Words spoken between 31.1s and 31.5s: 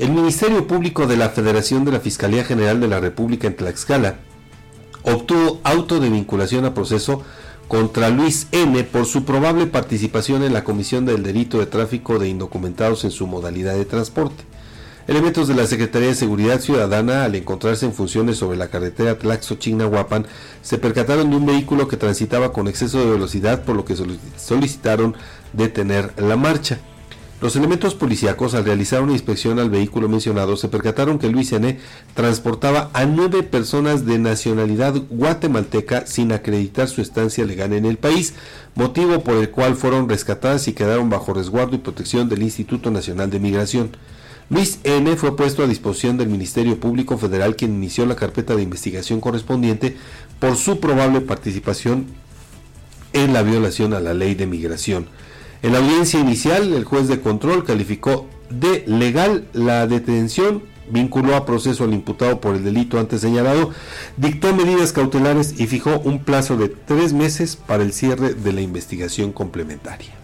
que Luis